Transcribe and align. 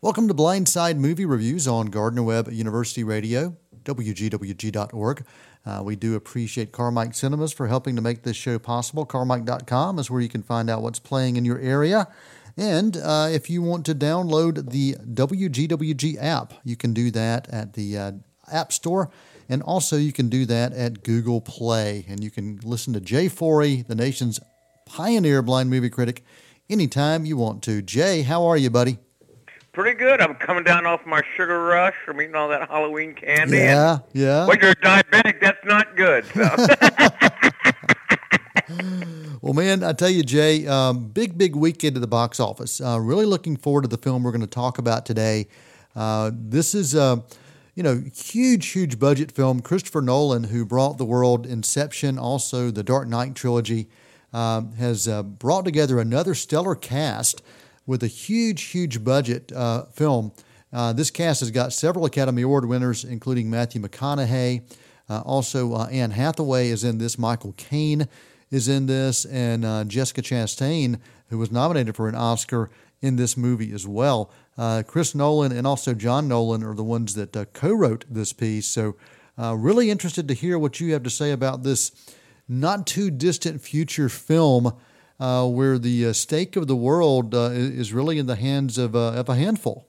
Welcome 0.00 0.28
to 0.28 0.34
Blindside 0.34 0.96
Movie 0.96 1.24
Reviews 1.24 1.66
on 1.66 1.86
Gardner 1.86 2.22
Webb 2.22 2.52
University 2.52 3.02
Radio, 3.02 3.56
WGWG.org. 3.82 5.26
Uh, 5.66 5.82
we 5.82 5.96
do 5.96 6.14
appreciate 6.14 6.70
Carmike 6.70 7.16
Cinemas 7.16 7.52
for 7.52 7.66
helping 7.66 7.96
to 7.96 8.00
make 8.00 8.22
this 8.22 8.36
show 8.36 8.60
possible. 8.60 9.04
Carmike.com 9.04 9.98
is 9.98 10.08
where 10.08 10.20
you 10.20 10.28
can 10.28 10.44
find 10.44 10.70
out 10.70 10.82
what's 10.82 11.00
playing 11.00 11.34
in 11.34 11.44
your 11.44 11.58
area. 11.58 12.06
And 12.56 12.96
uh, 12.96 13.28
if 13.32 13.50
you 13.50 13.60
want 13.60 13.84
to 13.86 13.94
download 13.94 14.70
the 14.70 14.94
WGWG 14.94 16.22
app, 16.22 16.54
you 16.62 16.76
can 16.76 16.94
do 16.94 17.10
that 17.10 17.48
at 17.48 17.72
the 17.72 17.98
uh, 17.98 18.12
App 18.52 18.72
Store. 18.72 19.10
And 19.48 19.64
also, 19.64 19.96
you 19.96 20.12
can 20.12 20.28
do 20.28 20.46
that 20.46 20.72
at 20.74 21.02
Google 21.02 21.40
Play. 21.40 22.06
And 22.08 22.22
you 22.22 22.30
can 22.30 22.60
listen 22.62 22.92
to 22.92 23.00
Jay 23.00 23.28
Forry, 23.28 23.82
the 23.82 23.96
nation's 23.96 24.38
pioneer 24.86 25.42
blind 25.42 25.70
movie 25.70 25.90
critic, 25.90 26.24
anytime 26.70 27.24
you 27.24 27.36
want 27.36 27.64
to. 27.64 27.82
Jay, 27.82 28.22
how 28.22 28.46
are 28.46 28.56
you, 28.56 28.70
buddy? 28.70 28.98
Pretty 29.78 29.96
good. 29.96 30.20
I'm 30.20 30.34
coming 30.34 30.64
down 30.64 30.86
off 30.86 31.06
my 31.06 31.22
sugar 31.36 31.66
rush 31.66 31.94
from 32.04 32.20
eating 32.20 32.34
all 32.34 32.48
that 32.48 32.68
Halloween 32.68 33.14
candy. 33.14 33.58
Yeah, 33.58 33.98
yeah. 34.12 34.44
When 34.44 34.58
you're 34.58 34.74
diabetic, 34.74 35.40
that's 35.40 35.64
not 35.64 35.94
good. 35.94 36.24
So. 36.34 36.48
well, 39.40 39.54
man, 39.54 39.84
I 39.84 39.92
tell 39.92 40.08
you, 40.08 40.24
Jay, 40.24 40.66
um, 40.66 41.10
big, 41.10 41.38
big 41.38 41.54
weekend 41.54 41.96
at 41.96 42.00
the 42.00 42.08
box 42.08 42.40
office. 42.40 42.80
Uh, 42.80 42.98
really 43.00 43.24
looking 43.24 43.56
forward 43.56 43.82
to 43.82 43.88
the 43.88 43.98
film 43.98 44.24
we're 44.24 44.32
going 44.32 44.40
to 44.40 44.48
talk 44.48 44.78
about 44.78 45.06
today. 45.06 45.46
Uh, 45.94 46.32
this 46.34 46.74
is 46.74 46.96
a, 46.96 47.00
uh, 47.00 47.20
you 47.76 47.84
know, 47.84 48.02
huge, 48.12 48.66
huge 48.70 48.98
budget 48.98 49.30
film. 49.30 49.60
Christopher 49.60 50.02
Nolan, 50.02 50.42
who 50.42 50.66
brought 50.66 50.98
the 50.98 51.04
world 51.04 51.46
Inception, 51.46 52.18
also 52.18 52.72
the 52.72 52.82
Dark 52.82 53.06
Knight 53.06 53.36
trilogy, 53.36 53.88
um, 54.32 54.72
has 54.72 55.06
uh, 55.06 55.22
brought 55.22 55.64
together 55.64 56.00
another 56.00 56.34
stellar 56.34 56.74
cast 56.74 57.42
with 57.88 58.02
a 58.02 58.06
huge, 58.06 58.64
huge 58.64 59.02
budget 59.02 59.50
uh, 59.50 59.84
film. 59.86 60.30
Uh, 60.70 60.92
this 60.92 61.10
cast 61.10 61.40
has 61.40 61.50
got 61.50 61.72
several 61.72 62.04
Academy 62.04 62.42
Award 62.42 62.66
winners, 62.66 63.02
including 63.02 63.48
Matthew 63.48 63.80
McConaughey. 63.80 64.62
Uh, 65.08 65.22
also, 65.24 65.72
uh, 65.72 65.86
Anne 65.86 66.10
Hathaway 66.10 66.68
is 66.68 66.84
in 66.84 66.98
this. 66.98 67.18
Michael 67.18 67.54
Caine 67.56 68.06
is 68.50 68.68
in 68.68 68.86
this, 68.86 69.24
and 69.24 69.64
uh, 69.64 69.84
Jessica 69.84 70.20
Chastain, 70.20 71.00
who 71.30 71.38
was 71.38 71.50
nominated 71.50 71.96
for 71.96 72.10
an 72.10 72.14
Oscar 72.14 72.68
in 73.00 73.16
this 73.16 73.38
movie 73.38 73.72
as 73.72 73.86
well. 73.86 74.30
Chris 74.86 75.14
Nolan 75.14 75.52
and 75.52 75.66
also 75.66 75.94
John 75.94 76.28
Nolan 76.28 76.64
are 76.64 76.74
the 76.74 76.84
ones 76.84 77.14
that 77.14 77.54
co-wrote 77.54 78.04
this 78.10 78.32
piece. 78.32 78.66
So, 78.66 78.96
really 79.38 79.90
interested 79.90 80.28
to 80.28 80.34
hear 80.34 80.58
what 80.58 80.80
you 80.80 80.92
have 80.92 81.04
to 81.04 81.10
say 81.10 81.30
about 81.30 81.62
this 81.62 81.92
not 82.48 82.86
too 82.86 83.10
distant 83.10 83.60
future 83.60 84.08
film 84.08 84.74
uh, 85.20 85.46
where 85.46 85.78
the 85.78 86.06
uh, 86.06 86.12
stake 86.12 86.56
of 86.56 86.66
the 86.66 86.76
world 86.76 87.34
uh, 87.34 87.50
is 87.52 87.92
really 87.92 88.18
in 88.18 88.26
the 88.26 88.36
hands 88.36 88.78
of, 88.78 88.94
uh, 88.94 89.12
of 89.12 89.28
a 89.28 89.34
handful. 89.34 89.86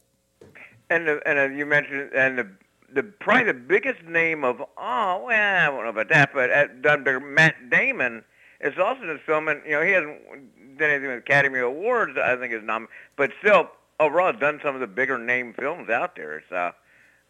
And 0.90 1.08
and 1.08 1.58
you 1.58 1.68
mentioned 1.68 2.10
and 2.16 2.40
the 2.40 2.50
the 2.92 3.04
probably 3.04 3.44
the 3.44 3.54
biggest 3.54 4.04
name 4.04 4.44
of 4.44 4.60
oh 4.60 5.24
well 5.24 5.30
I 5.30 5.66
don't 5.68 5.84
know 5.84 5.90
about 5.90 6.10
that, 6.10 6.32
but 6.34 6.50
at, 6.50 6.82
by 6.82 7.20
Matt 7.20 7.70
Damon 7.70 8.24
is 8.60 8.74
also 8.80 9.02
in 9.04 9.08
this 9.08 9.22
film, 9.24 9.48
and 9.48 9.62
you 9.66 9.74
know 9.74 9.84
he 9.84 9.92
hasn't 9.92 10.80
done 10.80 10.90
anything 10.90 11.10
with 11.10 11.20
Academy 11.20 11.60
Awards. 11.60 12.18
I 12.18 12.36
think 12.38 12.54
is 12.54 12.64
nom, 12.64 12.88
but 13.18 13.32
still 13.40 13.70
overall 14.00 14.34
done 14.34 14.60
some 14.64 14.74
of 14.74 14.82
the 14.82 14.88
bigger 14.88 15.20
name 15.20 15.54
films 15.54 15.92
out 15.92 16.16
there. 16.16 16.42
So, 16.50 16.72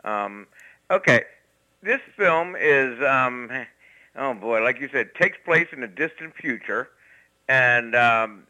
um, 0.05 0.47
okay, 0.89 1.23
this 1.83 1.99
film 2.15 2.55
is 2.57 2.97
um, 3.03 3.51
oh 4.15 4.35
boy, 4.35 4.63
like 4.63 4.79
you 4.79 4.87
said, 4.89 5.13
takes 5.15 5.37
place 5.43 5.67
in 5.73 5.81
the 5.81 5.87
distant 5.87 6.33
future 6.35 6.87
and 7.49 7.95
um, 7.95 8.43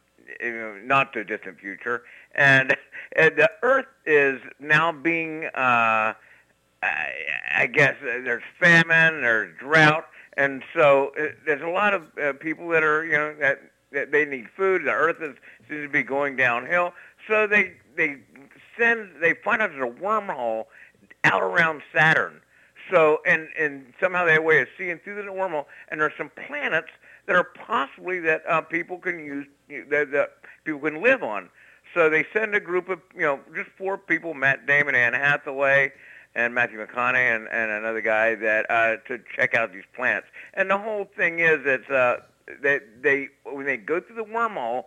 not 0.83 1.13
too 1.13 1.23
distant 1.23 1.59
future. 1.59 2.03
And, 2.35 2.75
and 3.15 3.35
the 3.35 3.49
Earth 3.63 3.87
is 4.05 4.39
now 4.59 4.91
being, 4.91 5.45
uh, 5.45 6.13
I, 6.83 7.13
I 7.55 7.67
guess, 7.67 7.95
uh, 8.03 8.21
there's 8.23 8.43
famine, 8.59 9.21
there's 9.21 9.57
drought, 9.57 10.05
and 10.37 10.61
so 10.75 11.11
uh, 11.19 11.29
there's 11.45 11.63
a 11.63 11.69
lot 11.69 11.93
of 11.93 12.03
uh, 12.21 12.33
people 12.33 12.67
that 12.69 12.83
are, 12.83 13.03
you 13.05 13.13
know, 13.13 13.35
that, 13.39 13.61
that 13.91 14.11
they 14.11 14.25
need 14.25 14.47
food. 14.55 14.83
The 14.83 14.91
Earth 14.91 15.17
is 15.21 15.35
seems 15.67 15.83
to 15.83 15.89
be 15.89 16.03
going 16.03 16.35
downhill, 16.35 16.93
so 17.27 17.47
they 17.47 17.73
they 17.97 18.17
send 18.77 19.09
they 19.19 19.33
find 19.33 19.61
out 19.61 19.71
there's 19.71 19.91
a 19.91 20.01
wormhole 20.01 20.65
out 21.23 21.41
around 21.41 21.81
Saturn. 21.93 22.39
So 22.91 23.19
and 23.25 23.47
and 23.59 23.91
somehow 23.99 24.27
a 24.27 24.39
way 24.39 24.61
of 24.61 24.67
seeing 24.77 24.99
through 24.99 25.15
the 25.15 25.29
wormhole, 25.29 25.65
and 25.89 25.99
there's 25.99 26.13
some 26.17 26.31
planets 26.47 26.89
that 27.29 27.35
are 27.35 27.43
possibly 27.43 28.19
that 28.19 28.41
uh, 28.49 28.59
people 28.59 28.97
can 28.97 29.19
use 29.19 29.45
that, 29.91 30.11
that 30.11 30.31
people 30.65 30.79
can 30.79 31.01
live 31.01 31.21
on. 31.21 31.47
So 31.93 32.09
they 32.09 32.25
send 32.33 32.55
a 32.55 32.59
group 32.59 32.89
of 32.89 32.99
you 33.13 33.21
know 33.21 33.39
just 33.55 33.69
four 33.77 33.99
people: 33.99 34.33
Matt 34.33 34.65
Damon, 34.65 34.95
Anne 34.95 35.13
Hathaway, 35.13 35.93
and 36.33 36.55
Matthew 36.55 36.83
McConaughey, 36.83 37.35
and, 37.35 37.47
and 37.49 37.71
another 37.71 38.01
guy 38.01 38.33
that 38.33 38.65
uh, 38.69 38.97
to 39.07 39.19
check 39.35 39.53
out 39.53 39.71
these 39.71 39.83
plants. 39.95 40.25
And 40.55 40.71
the 40.71 40.79
whole 40.79 41.05
thing 41.05 41.37
is 41.39 41.63
that 41.65 41.89
uh, 41.91 42.17
they 42.61 42.79
they 42.99 43.29
when 43.45 43.67
they 43.67 43.77
go 43.77 44.01
through 44.01 44.15
the 44.15 44.23
wormhole 44.23 44.85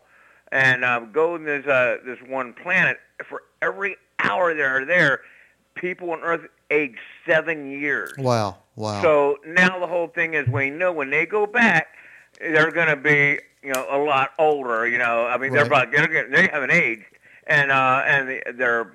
and 0.50 0.84
uh, 0.84 0.98
go 0.98 1.36
in 1.36 1.44
this 1.44 1.64
uh, 1.64 1.98
this 2.04 2.18
one 2.26 2.54
planet 2.54 2.98
for 3.28 3.44
every 3.62 3.96
hour 4.18 4.52
they're 4.52 4.84
there, 4.84 5.20
people 5.76 6.10
on 6.10 6.18
Earth 6.22 6.48
age 6.72 6.96
seven 7.24 7.70
years. 7.70 8.12
Wow! 8.18 8.56
Wow! 8.74 9.00
So 9.00 9.38
now 9.46 9.78
the 9.78 9.86
whole 9.86 10.08
thing 10.08 10.34
is 10.34 10.48
we 10.48 10.70
know 10.70 10.90
when 10.90 11.10
they 11.10 11.24
go 11.24 11.46
back 11.46 11.86
they're 12.40 12.70
going 12.70 12.88
to 12.88 12.96
be 12.96 13.40
you 13.62 13.72
know 13.72 13.86
a 13.90 13.98
lot 13.98 14.30
older. 14.38 14.86
You 14.86 14.98
know, 14.98 15.26
I 15.26 15.38
mean, 15.38 15.52
right. 15.52 15.58
they're 15.58 15.66
about 15.66 15.92
they're, 15.92 16.28
they 16.28 16.48
haven't 16.48 16.72
aged, 16.72 17.04
and 17.46 17.70
uh, 17.70 18.02
and 18.06 18.58
they're 18.58 18.92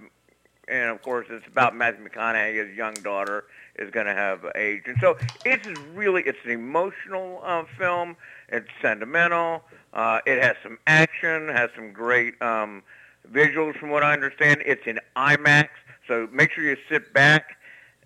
and 0.68 0.90
of 0.90 1.02
course 1.02 1.28
it's 1.30 1.48
about 1.48 1.75
Matthew 1.75 2.08
McConaughey, 2.08 2.68
his 2.68 2.75
young 2.75 2.94
daughter 2.96 3.46
is 3.78 3.90
going 3.92 4.06
to 4.06 4.14
have 4.14 4.46
age, 4.56 4.84
and 4.88 4.98
so 5.00 5.18
it's 5.46 5.68
really 5.94 6.24
it's 6.24 6.40
an 6.46 6.52
emotional 6.52 7.42
uh, 7.44 7.64
film. 7.78 8.16
It's 8.50 8.68
sentimental. 8.81 9.64
Uh, 9.94 10.19
it 10.25 10.42
has 10.42 10.56
some 10.64 10.78
action, 10.88 11.48
has 11.50 11.69
some 11.75 11.92
great 11.92 12.42
um, 12.42 12.84
visuals, 13.31 13.78
from 13.78 13.90
what 13.90 14.04
I 14.04 14.14
understand. 14.14 14.62
It's 14.66 14.86
in 14.86 15.00
IMAX, 15.16 15.69
so 16.08 16.28
make 16.31 16.52
sure 16.52 16.64
you 16.64 16.78
sit 16.90 17.14
back. 17.14 17.58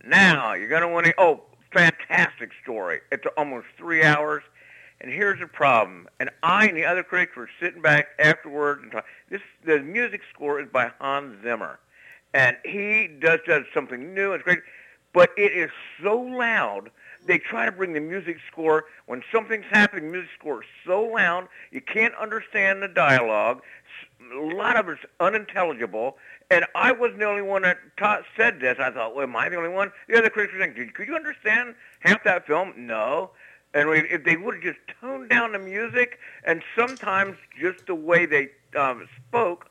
Now 0.05 0.53
you're 0.53 0.69
going 0.69 0.81
to 0.81 0.87
want 0.87 1.07
to. 1.07 1.13
Oh, 1.17 1.41
fantastic 1.73 2.51
story! 2.61 3.01
It's 3.11 3.25
almost 3.37 3.67
three 3.77 4.03
hours. 4.03 4.43
And 5.01 5.11
here's 5.11 5.39
the 5.39 5.47
problem. 5.47 6.07
And 6.19 6.29
I 6.43 6.67
and 6.67 6.77
the 6.77 6.85
other 6.85 7.01
critics 7.01 7.35
were 7.35 7.49
sitting 7.59 7.81
back 7.81 8.09
afterward 8.19 8.83
and 8.83 8.91
talking. 8.91 9.09
This 9.29 9.41
the 9.65 9.79
music 9.79 10.21
score 10.31 10.61
is 10.61 10.69
by 10.71 10.91
Hans 10.99 11.41
Zimmer, 11.43 11.79
and 12.35 12.55
he 12.63 13.07
does 13.07 13.39
does 13.47 13.63
something 13.73 14.13
new. 14.13 14.33
It's 14.33 14.43
great, 14.43 14.59
but 15.11 15.31
it 15.37 15.53
is 15.53 15.71
so 16.03 16.19
loud. 16.19 16.91
They 17.25 17.39
try 17.39 17.65
to 17.65 17.71
bring 17.71 17.93
the 17.93 17.99
music 17.99 18.37
score 18.51 18.85
when 19.07 19.23
something's 19.31 19.65
happening. 19.71 20.05
The 20.05 20.11
music 20.11 20.31
score 20.39 20.61
is 20.61 20.69
so 20.85 21.03
loud 21.03 21.47
you 21.71 21.81
can't 21.81 22.13
understand 22.15 22.83
the 22.83 22.87
dialogue. 22.87 23.61
A 24.33 24.39
lot 24.39 24.77
of 24.77 24.87
it's 24.87 25.01
unintelligible. 25.19 26.17
And 26.51 26.65
I 26.75 26.91
wasn't 26.91 27.19
the 27.19 27.25
only 27.25 27.41
one 27.41 27.61
that 27.61 27.77
taught, 27.97 28.23
said 28.35 28.59
this. 28.59 28.77
I 28.79 28.91
thought, 28.91 29.15
well, 29.15 29.23
am 29.23 29.35
I 29.35 29.49
the 29.49 29.55
only 29.55 29.69
one? 29.69 29.91
The 30.07 30.17
other 30.17 30.29
critics 30.29 30.53
were 30.53 30.59
saying, 30.59 30.91
could 30.93 31.07
you 31.07 31.15
understand 31.15 31.75
half 32.01 32.23
that 32.23 32.45
film? 32.45 32.73
No. 32.75 33.31
And 33.73 33.89
we, 33.89 33.99
if 33.99 34.23
they 34.23 34.35
would 34.35 34.55
have 34.55 34.63
just 34.63 34.79
toned 34.99 35.29
down 35.29 35.53
the 35.53 35.59
music 35.59 36.19
and 36.43 36.61
sometimes 36.75 37.37
just 37.59 37.85
the 37.87 37.95
way 37.95 38.25
they 38.25 38.49
um, 38.77 39.07
spoke, 39.27 39.69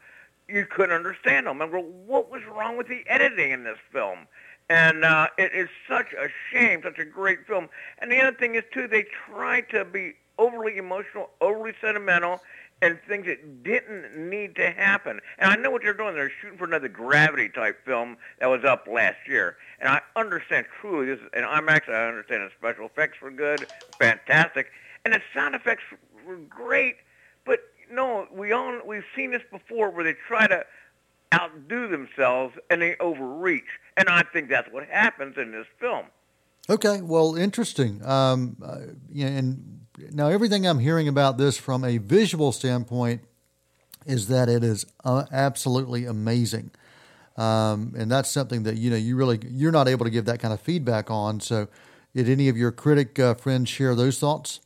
you 0.49 0.67
couldn't 0.67 0.95
understand 0.95 1.47
them. 1.47 1.59
Remember, 1.59 1.79
what 1.79 2.31
was 2.31 2.43
wrong 2.45 2.77
with 2.77 2.89
the 2.89 3.03
editing 3.07 3.51
in 3.51 3.65
this 3.65 3.79
film? 3.93 4.21
And 4.69 5.05
uh, 5.05 5.29
it 5.37 5.53
is 5.53 5.69
such 5.89 6.13
a 6.13 6.29
shame, 6.51 6.81
such 6.83 6.99
a 6.99 7.05
great 7.05 7.47
film. 7.47 7.69
And 7.99 8.11
the 8.11 8.21
other 8.21 8.37
thing 8.37 8.55
is, 8.55 8.65
too, 8.73 8.87
they 8.87 9.05
try 9.29 9.63
to 9.63 9.85
be 9.85 10.15
overly 10.39 10.77
emotional, 10.77 11.31
overly 11.41 11.73
sentimental, 11.81 12.41
and 12.83 12.99
things 13.07 13.27
that 13.27 13.63
didn't 13.63 14.17
need 14.17 14.57
to 14.57 14.71
happen. 14.71 15.21
And 15.39 15.51
I 15.51 15.57
know 15.57 15.71
what 15.71 15.83
they're 15.83 15.95
doing. 15.95 16.15
They're 16.15 16.33
shooting 16.41 16.59
for 16.59 16.65
another 16.65 16.89
Gravity 16.89 17.49
type 17.49 17.85
film 17.85 18.17
that 18.39 18.47
was 18.47 18.65
up 18.65 18.87
last 18.91 19.19
year. 19.29 19.57
And 19.81 19.89
I 19.89 20.01
understand 20.17 20.67
truly 20.81 21.07
this. 21.07 21.21
And 21.35 21.45
IMAX, 21.45 21.89
I 21.89 22.09
understand 22.09 22.43
the 22.43 22.51
special 22.59 22.87
effects 22.87 23.21
were 23.21 23.31
good, 23.31 23.67
fantastic, 23.99 24.69
and 25.05 25.15
the 25.15 25.21
sound 25.35 25.55
effects 25.55 25.83
were 26.27 26.37
great. 26.37 26.97
But 27.45 27.61
no, 27.91 28.27
we 28.33 28.53
all 28.53 28.81
we've 28.87 29.05
seen 29.15 29.31
this 29.31 29.43
before 29.51 29.91
where 29.91 30.05
they 30.05 30.15
try 30.27 30.47
to 30.47 30.65
outdo 31.35 31.89
themselves 31.89 32.57
and 32.71 32.83
they 32.83 32.97
overreach. 32.99 33.65
And 33.97 34.09
I 34.09 34.23
think 34.33 34.49
that's 34.49 34.71
what 34.73 34.89
happens 34.89 35.37
in 35.37 35.53
this 35.53 35.67
film. 35.79 36.07
Okay, 36.69 37.01
well, 37.01 37.37
interesting. 37.37 38.05
Um, 38.05 38.57
uh, 38.63 38.79
yeah, 39.11 39.27
and 39.27 39.80
now 40.13 40.29
everything 40.29 40.67
I'm 40.67 40.79
hearing 40.79 41.09
about 41.09 41.39
this 41.39 41.57
from 41.57 41.85
a 41.85 41.99
visual 41.99 42.53
standpoint 42.53 43.23
is 44.07 44.29
that 44.29 44.49
it 44.49 44.65
is 44.65 44.87
uh, 45.05 45.25
absolutely 45.33 46.05
amazing. 46.07 46.71
Um, 47.37 47.95
and 47.97 48.11
that's 48.11 48.31
something 48.31 48.65
that 48.65 48.77
you 48.77 48.91
know 48.91 48.97
you 48.97 49.17
really 49.17 49.39
you're 49.49 49.73
not 49.73 49.89
able 49.89 50.05
to 50.05 50.11
give 50.11 50.25
that 50.27 50.41
kind 50.41 50.53
of 50.53 50.61
feedback 50.61 51.11
on. 51.11 51.41
So, 51.41 51.69
did 52.15 52.29
any 52.29 52.49
of 52.49 52.57
your 52.57 52.73
critic 52.73 53.19
uh, 53.19 53.35
friends 53.35 53.69
share 53.69 53.95
those 53.95 54.19
thoughts? 54.19 54.61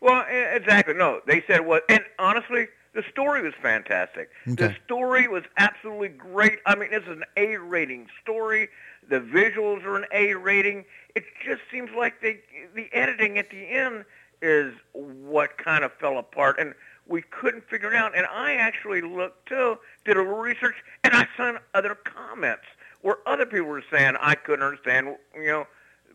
Well, 0.00 0.24
exactly. 0.28 0.94
No, 0.94 1.20
they 1.26 1.42
said 1.48 1.66
what, 1.66 1.84
and 1.88 2.04
honestly, 2.18 2.68
The 2.96 3.04
story 3.10 3.42
was 3.42 3.52
fantastic. 3.60 4.30
Okay. 4.48 4.68
The 4.68 4.76
story 4.86 5.28
was 5.28 5.42
absolutely 5.58 6.08
great. 6.08 6.60
I 6.64 6.74
mean, 6.74 6.88
it's 6.90 7.06
an 7.06 7.24
A 7.36 7.58
rating 7.58 8.06
story. 8.22 8.70
The 9.10 9.20
visuals 9.20 9.84
are 9.84 9.96
an 9.96 10.06
A 10.12 10.32
rating. 10.32 10.86
It 11.14 11.24
just 11.44 11.60
seems 11.70 11.90
like 11.94 12.22
they, 12.22 12.40
the 12.74 12.88
editing 12.94 13.38
at 13.38 13.50
the 13.50 13.68
end 13.68 14.06
is 14.42 14.74
what 14.92 15.58
kind 15.58 15.84
of 15.84 15.92
fell 15.94 16.18
apart, 16.18 16.58
and 16.58 16.74
we 17.06 17.22
couldn't 17.22 17.68
figure 17.68 17.92
it 17.92 17.96
out. 17.96 18.16
And 18.16 18.26
I 18.26 18.54
actually 18.54 19.00
looked 19.00 19.48
too, 19.48 19.78
did 20.04 20.16
a 20.16 20.20
little 20.20 20.36
research, 20.36 20.76
and 21.04 21.14
I 21.14 21.26
saw 21.36 21.58
other 21.74 21.94
comments 21.94 22.64
where 23.02 23.18
other 23.26 23.46
people 23.46 23.68
were 23.68 23.84
saying 23.90 24.14
I 24.20 24.34
couldn't 24.34 24.64
understand, 24.64 25.16
you 25.34 25.46
know, 25.46 25.66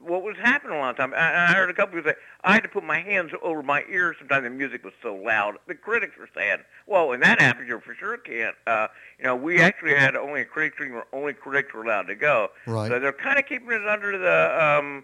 what 0.03 0.23
was 0.23 0.35
happening 0.37 0.75
a 0.77 0.79
lot 0.79 0.91
of 0.91 0.97
time. 0.97 1.13
I, 1.13 1.49
I 1.49 1.53
heard 1.53 1.69
a 1.69 1.73
couple 1.73 1.95
people 1.95 2.11
say 2.11 2.17
I 2.43 2.53
had 2.53 2.63
to 2.63 2.69
put 2.69 2.83
my 2.83 2.99
hands 2.99 3.31
over 3.41 3.61
my 3.61 3.83
ears. 3.89 4.15
Sometimes 4.19 4.43
the 4.43 4.49
music 4.49 4.83
was 4.83 4.93
so 5.01 5.15
loud. 5.15 5.57
The 5.67 5.75
critics 5.75 6.17
were 6.17 6.29
saying, 6.35 6.57
"Well, 6.87 7.09
when 7.09 7.19
that 7.21 7.39
happens, 7.39 7.67
you 7.67 7.79
for 7.79 7.93
sure 7.93 8.17
can't." 8.17 8.55
Uh, 8.65 8.87
you 9.19 9.25
know, 9.25 9.35
we 9.35 9.61
actually 9.61 9.93
had 9.93 10.15
only 10.15 10.41
a 10.41 10.45
critic 10.45 10.73
screen 10.73 10.93
where 10.93 11.05
only 11.13 11.33
critics 11.33 11.73
were 11.73 11.83
allowed 11.83 12.07
to 12.07 12.15
go. 12.15 12.49
Right. 12.65 12.89
So 12.89 12.99
they're 12.99 13.13
kind 13.13 13.37
of 13.37 13.45
keeping 13.45 13.71
it 13.71 13.87
under 13.87 14.17
the 14.17 14.63
um, 14.63 15.03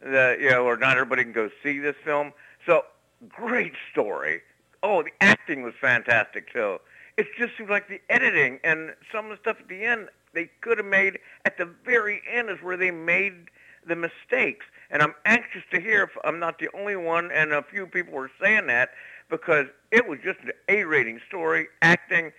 the 0.00 0.36
you 0.40 0.50
know, 0.50 0.64
or 0.64 0.76
not 0.76 0.96
everybody 0.96 1.24
can 1.24 1.32
go 1.32 1.50
see 1.62 1.78
this 1.78 1.96
film. 2.04 2.32
So 2.66 2.82
great 3.28 3.72
story. 3.92 4.42
Oh, 4.82 5.02
the 5.02 5.10
acting 5.20 5.62
was 5.62 5.74
fantastic 5.80 6.52
too. 6.52 6.78
It 7.16 7.28
just 7.38 7.56
seemed 7.56 7.70
like 7.70 7.88
the 7.88 8.00
editing 8.10 8.58
and 8.62 8.94
some 9.10 9.26
of 9.26 9.30
the 9.30 9.36
stuff 9.38 9.56
at 9.60 9.68
the 9.68 9.84
end 9.84 10.08
they 10.34 10.50
could 10.60 10.76
have 10.76 10.86
made 10.86 11.18
at 11.46 11.56
the 11.56 11.64
very 11.84 12.20
end 12.30 12.50
is 12.50 12.58
where 12.62 12.76
they 12.76 12.90
made 12.90 13.48
the 13.86 13.96
mistakes. 13.96 14.66
And 14.90 15.02
I'm 15.02 15.14
anxious 15.24 15.62
to 15.72 15.80
hear 15.80 16.02
if 16.02 16.10
I'm 16.24 16.38
not 16.38 16.58
the 16.58 16.68
only 16.74 16.96
one, 16.96 17.30
and 17.32 17.52
a 17.52 17.62
few 17.62 17.86
people 17.86 18.12
were 18.12 18.30
saying 18.40 18.66
that 18.66 18.90
because 19.30 19.66
it 19.90 20.06
was 20.06 20.18
just 20.22 20.40
an 20.40 20.52
A-rating 20.68 21.20
story, 21.26 21.68
acting, 21.82 22.32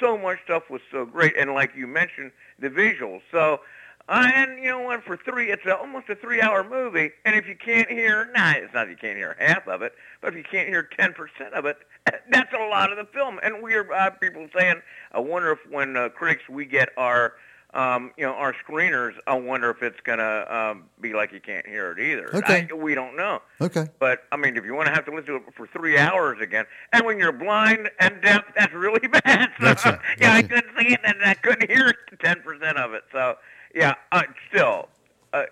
so 0.00 0.18
much 0.18 0.38
stuff 0.44 0.68
was 0.68 0.82
so 0.90 1.06
great, 1.06 1.34
and 1.38 1.54
like 1.54 1.72
you 1.76 1.86
mentioned, 1.86 2.32
the 2.58 2.68
visuals. 2.68 3.22
So, 3.30 3.60
uh, 4.08 4.30
and 4.34 4.62
you 4.62 4.68
know 4.68 4.80
what? 4.80 5.02
For 5.04 5.16
three, 5.16 5.50
it's 5.50 5.64
a, 5.66 5.76
almost 5.76 6.08
a 6.08 6.14
three-hour 6.14 6.68
movie, 6.68 7.10
and 7.24 7.34
if 7.34 7.46
you 7.46 7.56
can't 7.56 7.88
hear, 7.88 8.30
nah, 8.36 8.52
it's 8.52 8.74
not 8.74 8.86
that 8.86 8.90
you 8.90 8.96
can't 8.96 9.16
hear 9.16 9.36
half 9.38 9.66
of 9.66 9.82
it, 9.82 9.94
but 10.20 10.28
if 10.28 10.36
you 10.36 10.44
can't 10.44 10.68
hear 10.68 10.88
10% 10.98 11.14
of 11.52 11.64
it, 11.64 11.78
that's 12.30 12.52
a 12.52 12.68
lot 12.68 12.92
of 12.92 12.98
the 12.98 13.06
film. 13.12 13.40
And 13.42 13.62
we 13.62 13.74
are 13.74 13.90
uh, 13.92 14.10
people 14.10 14.46
saying, 14.56 14.82
I 15.12 15.20
wonder 15.20 15.52
if 15.52 15.58
when 15.70 15.96
uh, 15.96 16.10
critics 16.10 16.48
we 16.48 16.66
get 16.66 16.90
our 16.96 17.34
um, 17.74 18.12
you 18.16 18.24
know, 18.24 18.32
our 18.34 18.54
screeners, 18.54 19.14
I 19.26 19.34
wonder 19.34 19.68
if 19.68 19.82
it's 19.82 19.98
going 20.04 20.20
to 20.20 20.56
um, 20.56 20.84
be 21.00 21.12
like 21.12 21.32
you 21.32 21.40
can't 21.40 21.66
hear 21.66 21.90
it 21.90 21.98
either. 21.98 22.34
Okay. 22.36 22.68
I, 22.70 22.74
we 22.74 22.94
don't 22.94 23.16
know. 23.16 23.42
Okay. 23.60 23.88
But, 23.98 24.24
I 24.30 24.36
mean, 24.36 24.56
if 24.56 24.64
you 24.64 24.74
want 24.74 24.86
to 24.86 24.94
have 24.94 25.04
to 25.06 25.10
listen 25.10 25.26
to 25.26 25.36
it 25.36 25.42
for 25.56 25.66
three 25.66 25.98
hours 25.98 26.38
again, 26.40 26.66
and 26.92 27.04
when 27.04 27.18
you're 27.18 27.32
blind 27.32 27.90
and 27.98 28.22
deaf, 28.22 28.44
that's 28.56 28.72
really 28.72 29.08
bad. 29.24 29.50
So, 29.58 29.64
That's 29.64 29.86
it. 29.86 29.98
yeah, 30.20 30.34
I 30.34 30.42
That's 30.42 30.54
couldn't 30.54 30.78
see 30.78 30.94
it, 30.94 31.00
and 31.02 31.16
I 31.24 31.34
couldn't 31.34 31.68
hear 31.68 31.92
10% 32.12 32.76
of 32.76 32.94
it. 32.94 33.02
So, 33.10 33.36
yeah, 33.74 33.94
uh, 34.12 34.22
still, 34.48 34.88
uh, 35.32 35.44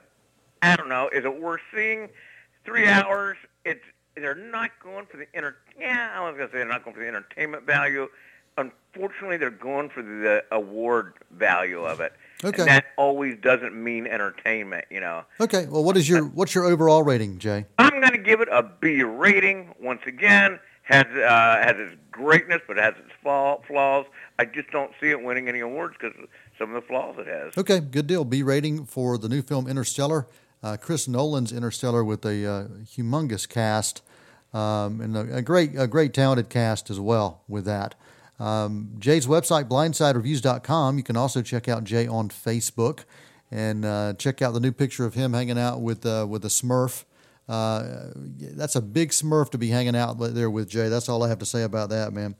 I 0.62 0.76
don't 0.76 0.88
know. 0.88 1.08
Is 1.12 1.24
it 1.24 1.40
worth 1.40 1.60
seeing? 1.74 2.08
Three 2.64 2.86
hours, 2.86 3.36
it's 3.64 3.82
they're 4.14 4.34
not 4.36 4.70
going 4.82 5.06
for 5.06 5.16
the 5.16 5.26
enter. 5.34 5.56
Yeah, 5.78 6.12
I 6.14 6.20
was 6.20 6.36
gonna 6.36 6.48
say 6.48 6.58
they're 6.58 6.68
not 6.68 6.84
going 6.84 6.94
for 6.94 7.00
the 7.00 7.08
entertainment 7.08 7.66
value. 7.66 8.08
Unfortunately, 8.56 9.36
they're 9.36 9.50
going 9.50 9.88
for 9.88 10.02
the 10.02 10.44
award 10.52 11.14
value 11.32 11.82
of 11.82 12.00
it. 12.00 12.12
Okay. 12.44 12.62
And 12.62 12.68
that 12.68 12.84
always 12.96 13.36
doesn't 13.40 13.74
mean 13.74 14.06
entertainment, 14.06 14.84
you 14.90 15.00
know. 15.00 15.24
Okay. 15.40 15.66
Well, 15.66 15.84
what 15.84 15.96
is 15.96 16.08
your 16.08 16.24
what's 16.24 16.54
your 16.54 16.64
overall 16.64 17.02
rating, 17.02 17.38
Jay? 17.38 17.66
I'm 17.78 18.00
going 18.00 18.12
to 18.12 18.18
give 18.18 18.40
it 18.40 18.48
a 18.50 18.62
B 18.62 19.02
rating. 19.02 19.74
Once 19.80 20.02
again, 20.06 20.58
has 20.82 21.06
uh, 21.06 21.62
has 21.62 21.76
its 21.78 21.96
greatness, 22.10 22.60
but 22.66 22.76
has 22.76 22.94
its 22.98 23.12
flaw, 23.22 23.60
flaws. 23.66 24.06
I 24.42 24.44
just 24.44 24.72
don't 24.72 24.90
see 25.00 25.08
it 25.10 25.22
winning 25.22 25.46
any 25.46 25.60
awards 25.60 25.94
because 26.00 26.16
some 26.58 26.74
of 26.74 26.82
the 26.82 26.88
flaws 26.88 27.14
it 27.16 27.28
has. 27.28 27.56
Okay, 27.56 27.78
good 27.78 28.08
deal. 28.08 28.24
B 28.24 28.42
rating 28.42 28.86
for 28.86 29.16
the 29.16 29.28
new 29.28 29.40
film 29.40 29.68
Interstellar. 29.68 30.26
Uh, 30.64 30.76
Chris 30.76 31.06
Nolan's 31.06 31.52
Interstellar 31.52 32.02
with 32.02 32.24
a 32.24 32.44
uh, 32.44 32.64
humongous 32.84 33.48
cast 33.48 34.02
um, 34.52 35.00
and 35.00 35.16
a, 35.16 35.36
a 35.36 35.42
great, 35.42 35.78
a 35.78 35.86
great 35.86 36.12
talented 36.12 36.48
cast 36.48 36.90
as 36.90 36.98
well 36.98 37.42
with 37.46 37.64
that. 37.66 37.94
Um, 38.40 38.96
Jay's 38.98 39.28
website, 39.28 39.68
blindsidereviews.com. 39.68 40.98
You 40.98 41.04
can 41.04 41.16
also 41.16 41.40
check 41.40 41.68
out 41.68 41.84
Jay 41.84 42.08
on 42.08 42.28
Facebook 42.28 43.04
and 43.52 43.84
uh, 43.84 44.14
check 44.14 44.42
out 44.42 44.54
the 44.54 44.60
new 44.60 44.72
picture 44.72 45.04
of 45.04 45.14
him 45.14 45.34
hanging 45.34 45.58
out 45.58 45.82
with 45.82 46.04
uh, 46.04 46.26
with 46.28 46.44
a 46.44 46.48
Smurf. 46.48 47.04
Uh, 47.48 48.10
that's 48.16 48.74
a 48.74 48.82
big 48.82 49.10
Smurf 49.10 49.50
to 49.50 49.58
be 49.58 49.68
hanging 49.68 49.94
out 49.94 50.14
there 50.18 50.50
with 50.50 50.68
Jay. 50.68 50.88
That's 50.88 51.08
all 51.08 51.22
I 51.22 51.28
have 51.28 51.38
to 51.38 51.46
say 51.46 51.62
about 51.62 51.90
that, 51.90 52.12
man. 52.12 52.34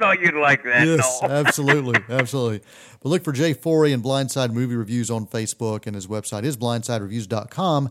I 0.00 0.04
thought 0.04 0.20
you'd 0.20 0.34
like 0.34 0.64
that. 0.64 0.86
Yes, 0.86 1.20
absolutely, 1.22 2.00
absolutely. 2.08 2.60
But 3.02 3.08
look 3.10 3.22
for 3.22 3.32
Jay 3.32 3.52
Forry 3.52 3.92
and 3.92 4.02
Blindside 4.02 4.50
Movie 4.50 4.74
Reviews 4.76 5.10
on 5.10 5.26
Facebook, 5.26 5.86
and 5.86 5.94
his 5.94 6.06
website 6.06 6.44
is 6.44 6.56
blindsidereviews.com. 6.56 7.90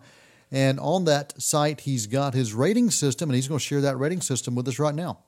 And 0.52 0.80
on 0.80 1.06
that 1.06 1.40
site, 1.40 1.82
he's 1.82 2.08
got 2.08 2.34
his 2.34 2.56
rating 2.56 2.90
system, 2.90 3.30
and 3.30 3.36
he's 3.36 3.48
going 3.48 3.60
to 3.60 3.64
share 3.64 3.82
that 3.82 3.98
rating 3.98 4.22
system 4.22 4.56
with 4.56 4.68
us 4.68 4.80
right 4.80 4.96
now. 4.96 5.20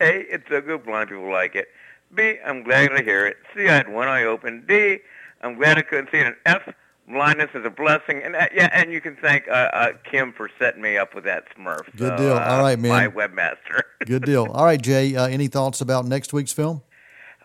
A, 0.00 0.20
it's 0.32 0.48
so 0.48 0.60
good 0.60 0.84
blind 0.84 1.08
people 1.08 1.30
like 1.30 1.56
it. 1.56 1.66
B, 2.14 2.38
I'm 2.46 2.62
glad 2.62 2.90
to 2.96 3.02
hear 3.02 3.26
it. 3.26 3.36
C, 3.54 3.68
I 3.68 3.74
had 3.74 3.92
one 3.92 4.06
eye 4.06 4.22
open. 4.22 4.64
D, 4.68 4.98
I'm 5.42 5.56
glad 5.56 5.78
I 5.78 5.82
couldn't 5.82 6.10
see 6.12 6.18
it. 6.18 6.26
And 6.26 6.36
F, 6.46 6.72
blindness 7.08 7.50
is 7.54 7.64
a 7.64 7.70
blessing. 7.70 8.22
And 8.24 8.36
uh, 8.36 8.46
yeah, 8.54 8.68
and 8.72 8.92
you 8.92 9.00
can 9.00 9.16
thank 9.16 9.48
uh, 9.48 9.52
uh, 9.72 9.88
Kim 10.10 10.32
for 10.32 10.50
setting 10.58 10.82
me 10.82 10.96
up 10.96 11.14
with 11.14 11.24
that 11.24 11.44
Smurf. 11.56 11.84
Good 11.96 12.16
deal. 12.16 12.32
uh, 12.34 12.40
All 12.44 12.62
right, 12.62 12.78
man. 12.78 12.90
My 12.90 13.08
webmaster. 13.08 13.82
Good 14.06 14.24
deal. 14.24 14.46
All 14.52 14.64
right, 14.64 14.80
Jay, 14.80 15.14
uh, 15.16 15.26
any 15.26 15.46
thoughts 15.48 15.80
about 15.80 16.04
next 16.06 16.32
week's 16.32 16.52
film? 16.52 16.82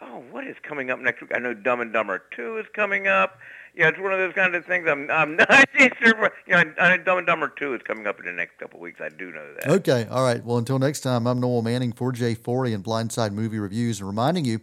oh, 0.01 0.23
what 0.31 0.47
is 0.47 0.55
coming 0.63 0.89
up 0.89 0.99
next 0.99 1.21
week? 1.21 1.31
I 1.35 1.39
know 1.39 1.53
Dumb 1.53 1.81
and 1.81 1.91
Dumber 1.93 2.23
Two 2.35 2.57
is 2.57 2.65
coming 2.73 3.07
up. 3.07 3.37
Yeah, 3.75 3.89
it's 3.89 3.99
one 3.99 4.11
of 4.11 4.17
those 4.17 4.33
kind 4.33 4.55
of 4.55 4.65
things. 4.65 4.87
I'm, 4.89 5.09
I'm 5.11 5.35
not 5.49 5.67
sure. 6.01 6.31
You 6.47 6.53
know, 6.55 6.63
I 6.79 6.97
know 6.97 7.03
Dumb 7.03 7.17
and 7.19 7.27
Dumber 7.27 7.53
Two 7.55 7.73
is 7.75 7.81
coming 7.83 8.07
up 8.07 8.19
in 8.19 8.25
the 8.25 8.31
next 8.31 8.57
couple 8.59 8.77
of 8.79 8.81
weeks. 8.81 8.99
I 9.01 9.09
do 9.09 9.31
know 9.31 9.53
that. 9.55 9.67
Okay. 9.69 10.07
All 10.09 10.23
right. 10.23 10.43
Well, 10.43 10.57
until 10.57 10.79
next 10.79 11.01
time, 11.01 11.27
I'm 11.27 11.39
Noel 11.39 11.61
Manning 11.61 11.91
for 11.91 12.11
Jay 12.11 12.33
Forry 12.33 12.73
and 12.73 12.83
Blindside 12.83 13.31
Movie 13.33 13.59
Reviews, 13.59 13.99
and 13.99 14.07
reminding 14.07 14.45
you 14.45 14.59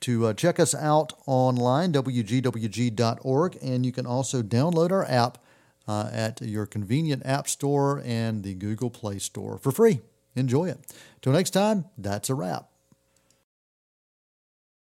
to 0.00 0.26
uh, 0.26 0.32
check 0.34 0.60
us 0.60 0.74
out 0.74 1.12
online, 1.26 1.92
wgwg.org, 1.92 3.58
and 3.62 3.84
you 3.84 3.92
can 3.92 4.06
also 4.06 4.42
download 4.42 4.90
our 4.90 5.04
app 5.04 5.38
uh, 5.86 6.10
at 6.12 6.40
your 6.40 6.66
convenient 6.66 7.22
app 7.24 7.48
store 7.48 8.02
and 8.04 8.42
the 8.42 8.54
Google 8.54 8.90
Play 8.90 9.18
Store 9.18 9.58
for 9.58 9.72
free. 9.72 10.00
Enjoy 10.36 10.68
it. 10.68 10.78
Till 11.22 11.32
next 11.32 11.50
time, 11.50 11.86
that's 11.96 12.30
a 12.30 12.34
wrap. 12.34 12.68